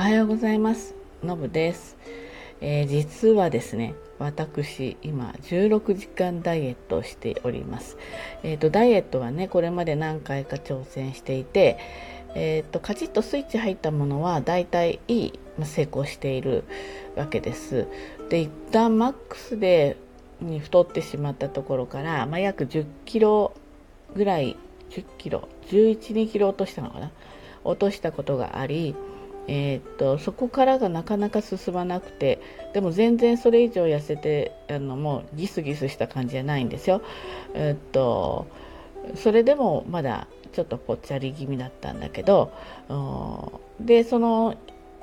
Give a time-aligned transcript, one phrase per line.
[0.00, 0.94] おはようございます。
[1.22, 1.98] のぶです、
[2.62, 7.98] えー、実はですね私今16時間ダイエットをしております。
[8.42, 11.76] えっ、ー、とダイエットはねこれまで何回か挑戦していて
[12.34, 16.64] えっ、ー、とカチッとスイッチ入ったものはだいたいいい成功している
[17.14, 17.86] わけです。
[18.30, 19.98] で一旦マックスで
[20.40, 23.52] に太ってしまったところから、まあ、約10キロ
[24.16, 24.56] ぐらい
[24.88, 27.10] 10キロ1 1 2キロ落としたのかな。
[27.64, 28.94] 落としたことがあり、
[29.52, 32.40] えー、っとそこからがなかなか進まなくて
[32.72, 37.02] でも全然それ以上痩せてあのもうギスギスした感じじゃないんですよ。
[37.54, 38.46] えー、っと
[39.16, 42.52] それでもまだちょっとぽっちゃり気味だったんだけど
[43.80, 44.54] でその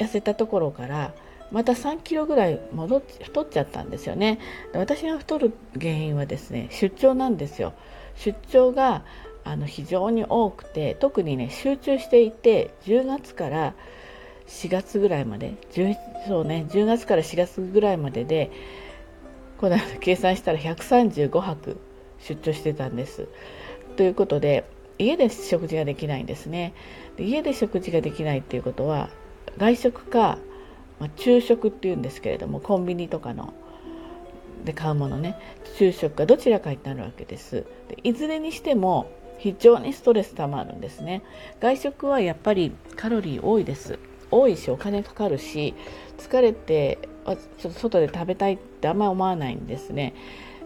[0.00, 1.14] 痩せたところから
[1.52, 4.40] また3キロぐらい戻っ太っちゃったんですよね
[4.74, 7.74] 私が太る原因はですね出張なんですよ
[8.16, 9.04] 出張が
[9.44, 13.74] あの非常に多くて特にね集中していて10月から
[14.46, 15.96] 4月ぐらいまで10
[16.26, 18.50] そうね10月から4月ぐらいまでで
[19.58, 21.78] この計算したら135泊
[22.20, 23.28] 出張してたんです。
[23.96, 24.64] ということで
[24.98, 26.74] 家で食事ができないんですね。
[27.16, 29.10] で家で食事ができないっていうことは
[29.58, 30.38] 外食か、
[30.98, 33.52] まあ、昼食っていうんですけれどもコンビニとかの
[34.64, 35.36] で買うものね
[35.76, 37.64] 昼食かどちらかになるわけです。
[37.88, 41.22] でいずれにしても非常にストレスたまるんですね
[41.60, 43.98] 外食はやっぱりカロリー多いです
[44.32, 45.74] 多いしお金かかるし
[46.18, 46.98] 疲れて
[47.58, 50.14] ちょっと外で食べたいってあんまり思わないんですね。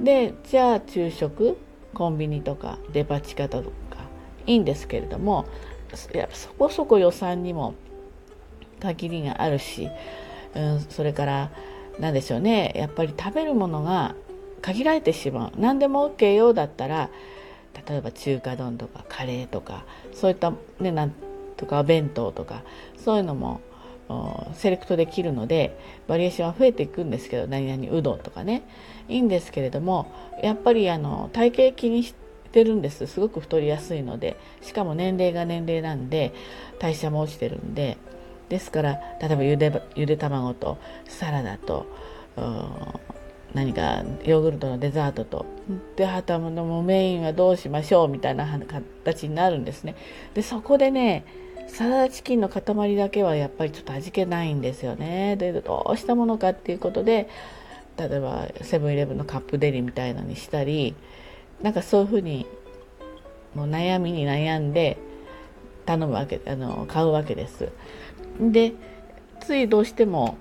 [0.00, 1.56] でじゃあ昼食
[1.94, 3.70] コンビニとかデパ地下とか
[4.46, 5.44] いいんですけれども
[6.14, 7.74] やっぱそこそこ予算にも
[8.80, 9.88] 限りがあるし、
[10.54, 11.50] うん、それから
[11.98, 14.14] 何でしょうねやっぱり食べるものが
[14.62, 15.52] 限られてしまう。
[15.56, 17.10] 何でも OK よだったら
[17.88, 21.14] 例えば中華丼とかカレーとかそういったねなん
[21.60, 22.62] とか弁当とか
[22.96, 23.60] そういうのも
[24.54, 28.62] セレクトできるのでバリエーションは増えていくんですけど何々うどんとかね。
[29.08, 30.10] いいんですけれども
[30.42, 32.14] やっぱりあの体型気にし
[32.52, 33.06] てるんです。
[33.06, 34.36] すごく太りやすいので。
[34.62, 36.32] しかも年齢が年齢なんで
[36.78, 37.98] 代謝も落ちてるんで。
[38.48, 41.86] ですから例えばゆでゆで卵とサラダと
[43.54, 45.46] 何かヨーグルトのデザートと。
[45.96, 48.46] ではたのメインはどうしましょうみたいな
[49.04, 49.96] 形になるんですね。
[50.34, 51.24] でそこでね
[51.68, 55.36] サラダチキンの塊だけはやっぱりちょっと味気ないんですよね。
[55.36, 57.28] でどうしたものかっていうことで
[57.96, 60.94] 例えばセブンイレブンのカップデリみたいのにしたり
[61.62, 62.46] なんかそういうふうに
[63.54, 64.96] もう悩みに悩んで
[65.86, 67.68] 頼むわけあの買うわけです。
[68.40, 68.72] で
[69.40, 70.38] ついどうしても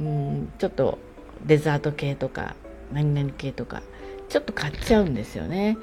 [0.00, 0.98] うんちょっと
[1.46, 2.54] デザート系とか
[2.92, 3.82] 何々系とか
[4.28, 5.78] ちょっと買っちゃうんですよね。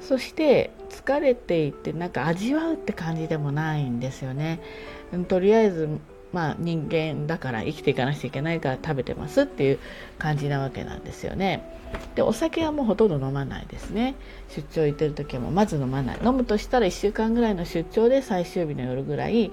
[0.00, 4.60] そして疲れていてなんか味わうって感じでもないんですよね。
[5.28, 5.88] とりあえず
[6.32, 9.78] まあ人間だから生きていかなきゃいけないから食べてますっていう
[10.18, 11.62] 感じなわけなんですよね。
[12.14, 14.14] でお酒はもうほとんど飲まないですね。
[14.50, 16.18] 出張行ってる時はもまず飲まない。
[16.24, 19.50] 飲むとしたら1週間ぐらいの出張で最終日の夜ぐらい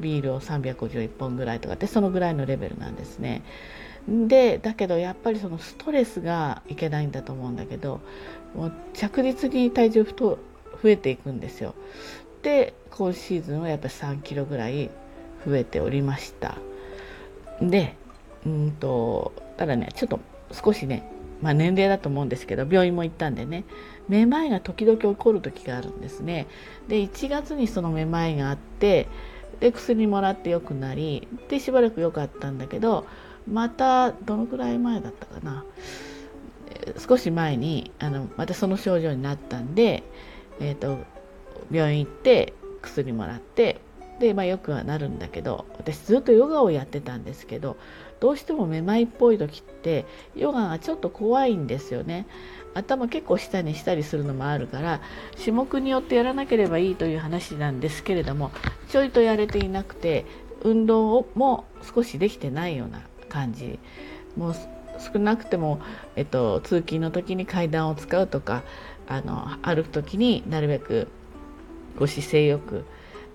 [0.00, 3.42] ビールを351本ぐらいとかってそのぐらいのレベルなんですね。
[4.08, 8.00] でだけどやっぱりそのストレスがいけないんだと思うんだけど
[8.54, 10.38] もう着実に体重増
[10.84, 11.74] えていくんですよ。
[12.42, 14.90] で今シーズンはやっぱり3キロぐらい
[15.44, 16.56] 増えておりました。
[17.60, 17.96] で
[18.44, 20.20] うんとただねちょっと
[20.52, 21.10] 少しね
[21.42, 23.64] まあ、年齢だと思うんですけど病院も行ったんでね
[24.08, 26.46] めまいが時々起こる時があるんですね。
[26.88, 29.06] で1月にそのめまいがあって
[29.60, 33.06] で薬もらって良くなりでしばらく良かったんだけど
[33.50, 35.64] またどのくらい前だったかな。
[36.98, 40.02] 少し前にあのまたその症状になったんで、
[40.60, 40.98] えーと、
[41.70, 42.52] 病院行って
[42.82, 43.80] 薬もらって
[44.20, 47.76] で、まあ、よくはなるんだけど私ずっとヨガをやってたんですけど
[48.20, 52.26] どうしてもめまいっぽい時ってヨガがちょっと怖いんですよね。
[52.74, 55.00] 頭結構下にしたりするのもあるから
[55.38, 58.50] 種目によってやらなければいいという話なんですけれども
[58.90, 60.26] ちょいとやれていなくて
[60.62, 63.78] 運動も少しできてないような感じ。
[64.36, 64.54] もう
[64.98, 65.80] 少なくても、
[66.14, 68.62] えっと、通勤の時に階段を使うとか
[69.06, 71.08] あの歩く時になるべく
[71.98, 72.84] ご姿勢よく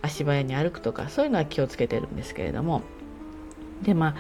[0.01, 2.81] 足早に歩くとかそういうのは気をつけてるんですけれども。
[3.83, 4.15] でまあ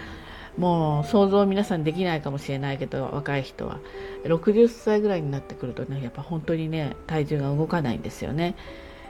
[0.57, 3.79] もう想像皆さんできないかもしれないけど若い人は
[4.25, 8.55] 60歳ぐらいになってくるとねやっぱ本当にね体重が動かないんですよね。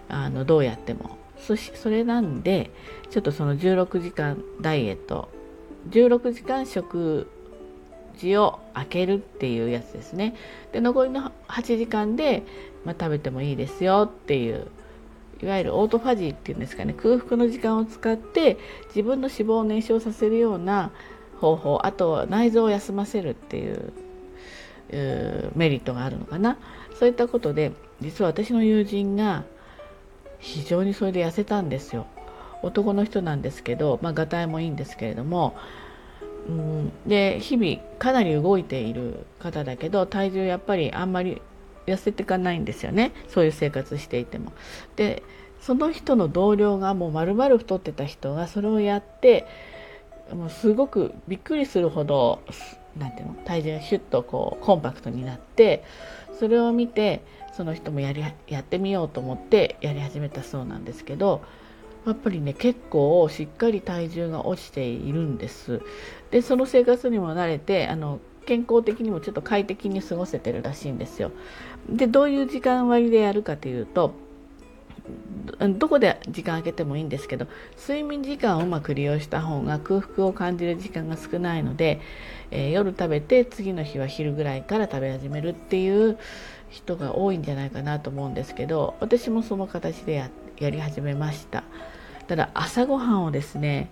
[0.08, 1.18] あのどうやっても。
[1.38, 2.70] そしそれなんで
[3.10, 5.30] ちょっとその16時間ダイエット
[5.90, 7.28] 16時間食
[8.18, 10.36] 事を開けるっていうやつですね。
[10.72, 12.44] で残りの8時間で、
[12.86, 14.68] まあ、食べてもいいですよっていう
[15.42, 16.94] いわゆるオートファジーっていうんですかね。
[16.94, 18.58] 空腹の時間を使って
[18.88, 20.92] 自分の脂肪を燃焼させるような
[21.40, 23.92] 方法あとは内臓を休ませるっていう
[25.56, 26.58] メリットがあるのかな。
[27.00, 29.44] そういったことで実は私の友人が
[30.38, 32.06] 非常にそれで痩せたんですよ。
[32.64, 35.56] 男の人なんですけど、まあ、がたいもいいんですけれども、
[36.48, 41.42] うん、で日々かなり動いている方だけど体重やっぱりあんまり
[41.88, 44.54] 痩せていかないんですよねそういう生活していても。
[44.96, 45.24] で
[45.60, 49.46] その人の同僚がもう丸々太ってた人がそれをやって
[50.34, 52.42] もうすごくびっくりするほど
[52.98, 55.84] なんていうの体重がシュッとこうコンパクトになって
[56.40, 57.22] それを見て
[57.54, 61.44] その人もやりやってみようと思ってやり始めたそうなんですけど
[62.06, 65.82] やっぱりね結構しっかり体重が落ちているんです。
[66.32, 71.32] でその生活にも慣れてあの健康的にもちょっと快適に過ごせてるらしいんですよ。
[71.90, 74.14] でどういう時間割でやるかというと
[75.60, 82.00] どこで時間空けてもいいんですけど睡眠時間をうまく利用した方が空腹を感じる時間が少ないので、
[82.52, 86.18] えー、夜食べて次の日は昼ぐらいから食べ始めるっていう
[86.70, 91.64] 人が多いんじゃないかなと思うんですけど私もその形でややり始めました。
[92.32, 93.92] ただ朝ごはんをですね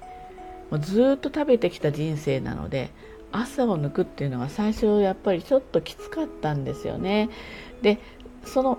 [0.71, 2.89] もうずっと食べてきた人生なので
[3.33, 7.29] 朝を抜くっていうのが最初やっぱりちょっときつかったんですよね。
[7.81, 7.99] で
[8.45, 8.77] その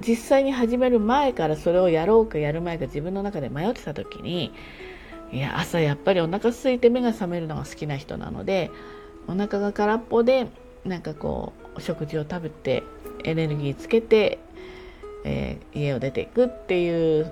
[0.00, 4.50] 実際に始める前からそれをやろうかやる前か自分の中で迷ってた時に
[5.30, 8.70] いや朝やっぱりお腹空いて目が覚めるのが好きな人なので
[9.28, 10.46] お腹が空っぽで
[10.86, 12.82] なんかこう食事を食べて
[13.24, 14.38] エネルギーつけて、
[15.26, 17.30] えー、家を出ていくっていう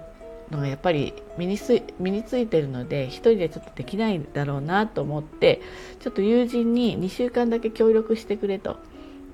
[0.51, 5.61] のがやっぱり身につ身についてるので一人でちょっとできないだろうなと思って
[6.01, 8.77] ちょっと友人に2週間だけ協力してくれと。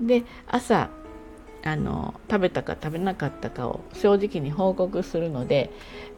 [0.01, 0.91] で朝
[1.65, 5.71] あの食べたか食べなかったかを正直に報告するので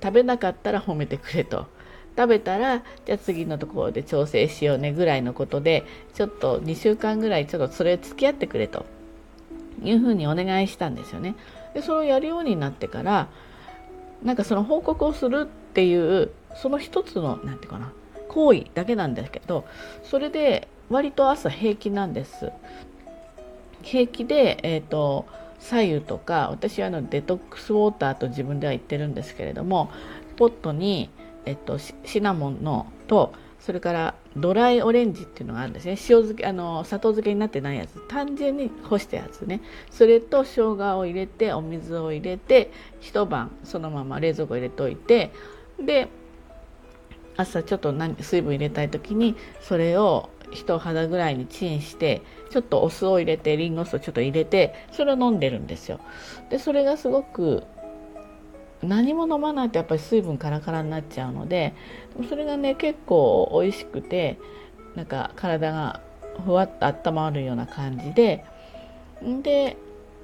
[0.03, 1.67] 食べなかったら褒めてくれと
[2.17, 8.85] 食べたらじゃあ次のところで調整しようねぐらいのことでちょっと2週間ぐらいちょっとそれ付き合ってくれと
[9.83, 11.37] いうふうにお願いしたんですよね。
[11.75, 13.29] でそれをやるようになってから
[14.23, 17.93] なんかその報告をするっていうその一つの何て言うかな
[18.29, 19.65] 行為だけなんですけど
[20.03, 22.51] それで割と朝平気なんです。
[23.83, 25.27] 平気で、えーと、
[25.61, 29.91] 左右とか私はあのデトックスウォーターと自分では言ってるんですけれども
[30.37, 31.11] ポットに、
[31.45, 35.93] えっと、シナモンのとそれからドライオレンジっていうのがあるんですね。
[35.93, 38.01] 塩漬けあの砂糖漬けになってないやつ。
[38.09, 39.61] 単純に干したやつね。
[39.91, 42.71] それと生姜を入れてお水を入れて
[43.01, 45.33] 一晩そのまま冷蔵庫入れておいて
[45.81, 46.09] で
[47.37, 56.01] 朝ちょっと何水分入れたい時にそれを一肌ぐらいにチンしてちょっとお酢を入れてリンゴ酢をちょっと入れてそれを飲んでるんですよ。
[56.51, 57.65] でそれがすごく
[58.83, 61.75] 何も飲まないとやっぱり水分カラカラになっちゃうので
[62.29, 64.39] それがね結構美味しくて
[64.95, 66.01] なんか体が
[66.45, 68.45] ふわっと温まるような感じで
[69.43, 69.77] で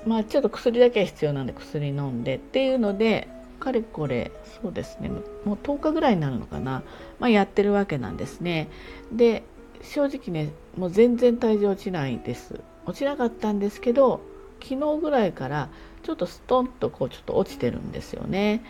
[0.07, 3.29] まあちょっと薬だけは必要なんで薬飲んでっていうので
[3.59, 4.31] かれこれ
[4.63, 5.09] そうですね
[5.45, 6.83] もう10日ぐらいになるのかな、
[7.19, 8.69] まあ、やってるわけなんですね。
[9.11, 9.43] で
[9.83, 12.61] 正直ねもう全然体重落ちないです。
[12.87, 14.21] 落ちなかったんですけど
[14.63, 15.69] 昨日ぐらいから
[16.05, 18.63] ちょっとストンとこうちょっと落ちてるんですよね。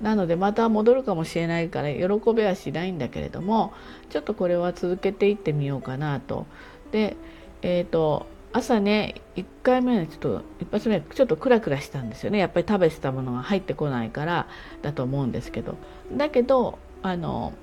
[0.00, 3.72] なのでまた戻るかもしれないから喜べはしないんだけれども
[4.10, 6.46] ちょっとこれは続けていってみようかなと。
[6.90, 7.16] で、
[7.62, 14.46] えーと、朝ね1回目ちょっと一発目ちょっとクラクラしたんですよねやっぱり食べてたものが入ってこないから
[14.82, 15.76] だと思うんですけど
[16.12, 17.54] だけどあの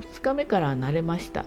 [0.00, 1.44] 2日目からは慣れました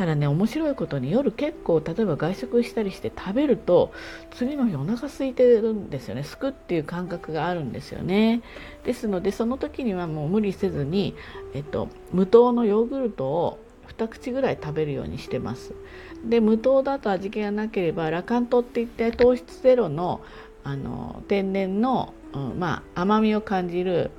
[0.00, 3.92] ただね面白いことに夜結構例えば外食したりして食べると
[4.30, 6.24] 次の日お腹空いてるんですよね。
[6.24, 8.40] すくっていう感覚があるんですよね。
[8.86, 11.14] ですのでその時にはもう無理せずに、
[11.52, 13.58] えっと、無糖のヨーグルトを
[13.98, 15.74] 2口ぐらい食べるようにしてます。
[16.24, 20.22] で無糖だと味気がなければラカントっていって糖質ゼロの
[20.64, 24.12] あの天然の、うん、まあ甘みを感じる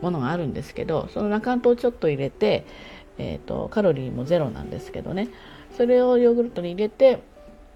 [0.00, 2.66] ものがあるんですけどそのラカントをちょっと入れて
[3.18, 5.28] えーと、カロリーもゼロなんですけどね
[5.76, 7.22] それをヨーグルトに入れて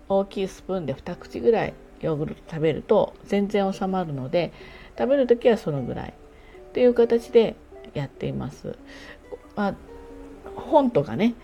[0.09, 4.53] 大きいスプーンで2口ぐらいヨーグルト食べると全然収まるので
[4.99, 7.57] 食べる時はそのぐらいっていう形で
[7.95, 8.77] やっています。
[9.57, 9.75] まあ、
[10.55, 11.35] 本とかね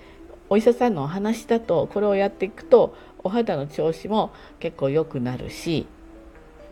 [0.48, 5.86] お医者さんのお話だとこれをやっていくとお肌の調子も結構良くなるし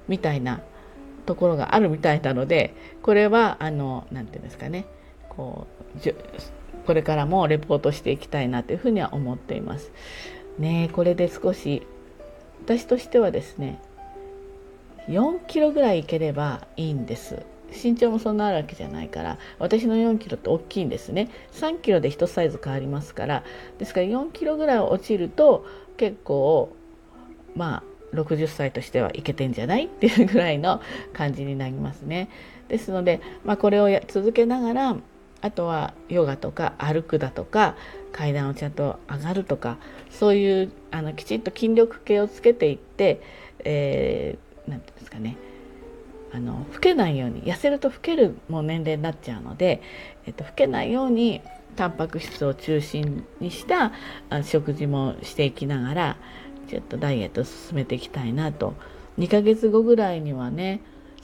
[0.09, 0.63] みたいな
[1.27, 4.87] ところがあるみたいなのでこれはあの何て言うんですかね
[5.29, 5.67] こ
[5.97, 5.99] う
[6.87, 9.93] これからもレポートしていきたいなというふうには思っています。
[10.59, 11.87] ねこれで少し
[12.65, 13.81] 私としてはですね
[15.09, 17.43] 4キロぐらいいければいいんです。
[17.83, 21.29] 身長もそんなあるわけじゃないから私の4キロって大きいんですね。
[21.53, 23.43] 3キロで1サイズ変わりますから
[23.79, 26.75] ですから4キロぐらい落ちると結構
[27.57, 29.87] まあ60歳としてはいけてんじゃない？
[29.87, 30.81] っていうぐらいの
[31.13, 32.29] 感じになりますね。
[32.69, 34.97] ですので、まあ、これを続けながら
[35.45, 37.77] あとはヨガとか歩くだとか
[38.13, 39.77] 階段をちゃんと上がるとか
[40.11, 43.21] そういうあのきちっと筋力系をつけていって、
[43.59, 45.37] えー、て言うんですかね。
[46.33, 49.83] あの老けないように痩せると老けるもう年齢になっちゃうので、
[50.27, 51.43] えっと、老けないように
[51.77, 53.93] タンパク質を中心にした
[54.45, 56.17] 食事もしていきながら
[56.69, 58.73] ちょっとダイエットを進めていきたいなと。
[59.19, 60.81] 2ヶ月後ぐらいにはね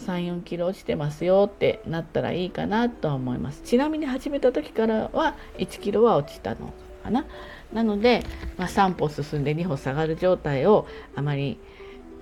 [0.07, 3.63] 34キロ落ちてますよってなったらいいかなとは思います。
[3.63, 7.27] ちなみに始めた時からは1キロは落ちたのかな。
[7.73, 8.25] なので、
[8.57, 11.59] まあ、3歩進んで2歩下がる状態をあまり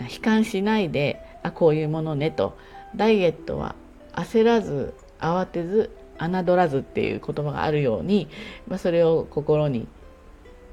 [0.00, 2.56] 悲観しないであこういうものねと。
[2.96, 3.74] ダイエットは
[4.12, 8.28] 焦らず慌てず侮らずっていう言葉があるように、
[8.66, 9.86] まあ、それを心に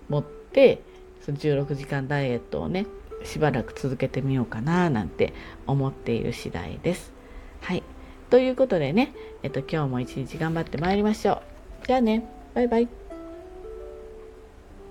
[0.10, 0.82] 持って
[1.22, 2.86] その16時間ダイエットをね
[3.24, 5.34] しばらく続けてみようかななんて
[5.68, 7.14] 思っている次第です。
[7.62, 7.84] はい。
[8.30, 11.42] ということでね、えっと、今日も一日頑張ってまいりましょ
[11.84, 11.88] う。
[11.88, 13.05] じゃあね、バイバイ。